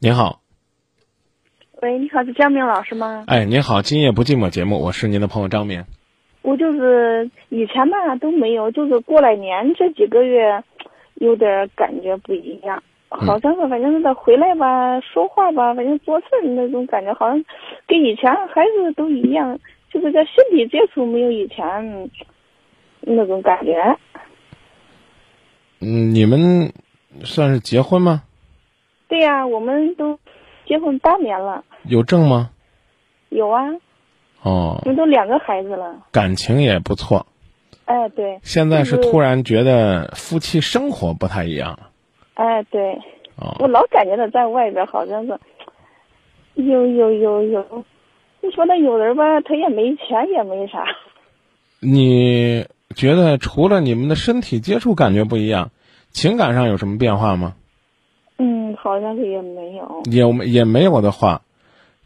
[0.00, 0.40] 您好，
[1.82, 3.24] 喂，你好，是张明老师吗？
[3.26, 5.84] 哎，您好，今夜不寂寞节目，我是您的朋友张明。
[6.42, 10.62] 我就是以前吧都没有，就是过来年这几个月，
[11.14, 17.44] 有点感觉不一样，好像是反正是他回来吧，说话吧，反正做事那种感觉，好像
[17.86, 19.58] 跟以前还是都一样，
[19.92, 22.10] 就是在身体接触没有以前
[23.00, 23.98] 那种感觉。
[25.80, 26.72] 嗯，你们
[27.24, 28.22] 算是结婚吗？
[29.08, 30.18] 对呀、我们都
[30.66, 32.50] 结婚八年了，有证吗？
[33.30, 33.62] 有啊，
[34.42, 36.06] 哦我，们都两个孩子了。
[36.12, 37.26] 感情也不错。
[37.86, 41.90] 哎，对，现在是突然觉得夫妻生活不太一样了。
[42.34, 42.92] 哎，对。
[43.36, 45.38] 哦我哦，老感觉他在外边好像是
[46.54, 47.84] 有有有有，
[48.40, 50.84] 你说那有人吧，他也没钱也没啥，
[51.80, 52.66] 你
[52.96, 55.70] 觉得除了你们的身体接触感觉不一样，
[56.10, 57.54] 情感上有什么变化吗？
[58.38, 60.02] 嗯，好像是也没有。
[60.04, 61.42] 也也没有的话，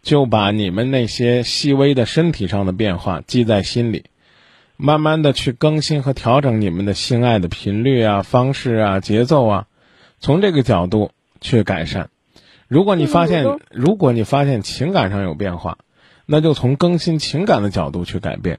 [0.03, 4.05] 就把你们那些细微的身体上的变化记在心里，
[4.77, 9.67] 慢慢的去更新和调整你们的性爱的频率啊、方式啊、节奏啊，
[10.19, 12.09] 从这个角度去改善。
[12.67, 15.77] 如果你发现嗯，如果你发现情感上有变化，
[16.25, 18.59] 那就从更新情感的角度去改变。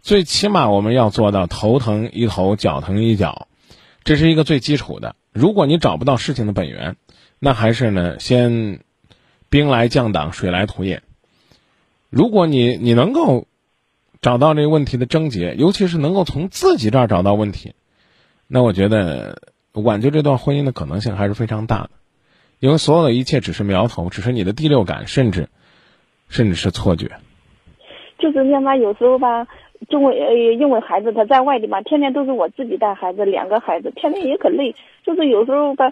[0.00, 3.48] 最起码我们要做到头疼一头，脚疼一脚，
[4.04, 5.16] 这是一个最基础的。
[5.32, 6.96] 如果你找不到事情的本源，
[7.38, 8.80] 那还是呢，先
[9.48, 11.02] 兵来将挡，水来土掩。
[12.10, 13.46] 如果你你能够
[14.20, 17.74] 找到这个问题的症结，尤其是能够从自己这儿找到问题，
[18.48, 19.40] 那我觉得
[19.72, 21.90] 挽救这段婚姻的可能性还是非常大的，
[22.58, 25.48] 因为所有的一切只是苗头，只是你的第六感，甚至
[26.28, 27.12] 甚至是错觉。
[28.18, 29.46] 就是那嘛，有时候吧，
[29.88, 34.74] 因为呃，因为孩子他在外地嘛，天天都是我自己带孩子，两个孩子，天天也可累。
[35.04, 35.90] 就是有时候吧，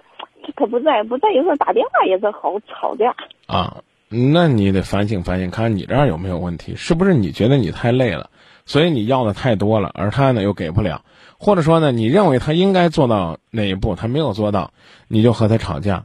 [0.54, 3.14] 他 不在，不在，有时候打电话也是好吵架。
[3.46, 3.78] 啊，
[4.08, 8.30] 那你得反省反省，看看你这儿有没有问题，是不是你觉得你太累了，
[8.66, 11.02] 所以你要的太多了，而他呢又给不了，
[11.38, 14.70] 或者说呢，你认为他应该做到哪一步，他没有做到，
[15.08, 16.04] 你就和他吵架，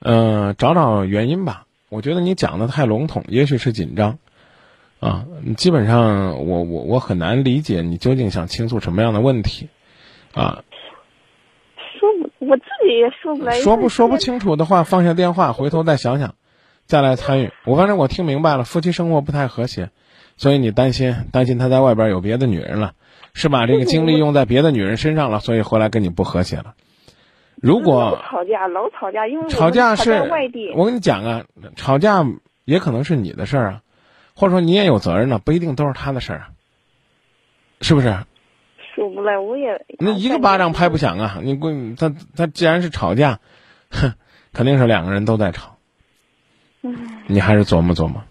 [0.00, 1.64] 嗯、找找原因吧。
[1.88, 4.18] 我觉得你讲的太笼统，也许是紧张，
[5.04, 5.26] 啊，
[5.58, 9.68] 基本上我我我很难理解你究竟想倾诉什么样的问题，
[10.32, 10.64] 啊，
[12.00, 13.52] 说不，我自己也说不来。
[13.60, 16.36] 说不说不清楚的话，放下电话，回头再想想，
[16.86, 17.52] 再来参与。
[17.66, 19.90] 我反正我听明白了，夫妻生活不太和谐，
[20.38, 22.94] 所以你担心担心他在外边有别的女人了，
[23.34, 26.72] 是把这个精力用在别的女人身上了，所以回来跟你不和谐了。
[27.56, 31.44] 如果吵架，老吵架，因为吵架是外地，我跟你讲啊，
[31.76, 32.24] 吵架
[32.64, 33.80] 也可能是你的事儿啊，
[34.34, 36.50] 或者说你也有责任呢，不一定都是他的事儿啊，
[37.80, 38.16] 是不是？
[38.94, 41.40] 说不来，我也那一个巴掌拍不响啊！
[41.42, 43.40] 你闺他他既然是吵架，
[43.90, 44.14] 哼，
[44.52, 45.76] 肯定是两个人都在吵。
[47.26, 48.22] 你还是琢磨琢磨。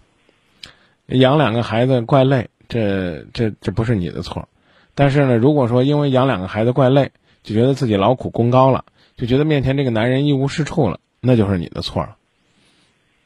[1.06, 4.48] 养两个孩子怪累，这这这不是你的错。
[4.94, 8.86] 但是呢，如果说因为养两个孩子怪累，就觉得自己劳苦功高了，
[9.16, 12.16] 就觉得面前这个男人一无是处了，那就是你的错了。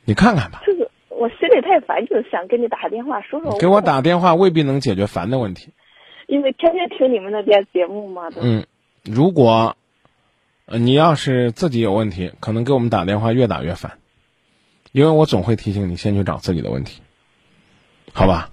[0.04, 0.62] 你看看吧，
[1.60, 3.58] 太烦，就是想跟你打个电话说说。
[3.58, 5.72] 给我打电话未必能解决烦的问题。
[6.26, 8.66] 因为天天听你们那边节目嘛，都嗯，
[9.04, 9.76] 如果
[10.66, 13.98] 呃你要是自己有问题，可能给我们打电话越打越烦，
[14.92, 17.00] 因为我总会提醒你先去找自己的问题，
[18.12, 18.50] 好吧？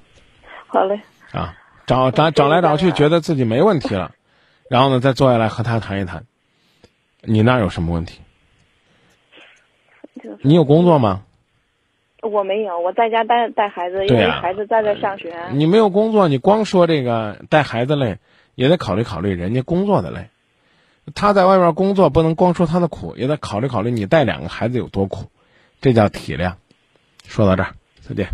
[0.67, 1.01] 好嘞。
[1.31, 4.13] 啊，找找找来找去，觉得自己没问题了，
[4.69, 6.25] 然后呢，再坐下来和他谈一谈，
[7.21, 8.21] 你那有什么问题？
[10.41, 11.23] 你有工作吗？
[12.27, 15.33] 我没有，我在家带带孩子，因为孩子在这上学。
[15.53, 18.17] 你没有工作，你光说这个带孩子累，
[18.55, 20.29] 也得考虑考虑人家工作的累。
[21.13, 25.25] 他在外面工作，不能光说他的苦，也得考虑考虑你带两个孩子有多苦，
[25.81, 26.53] 这叫体谅。
[27.27, 28.29] 说到这儿，再见。